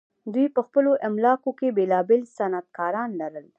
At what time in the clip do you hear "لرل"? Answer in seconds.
3.21-3.45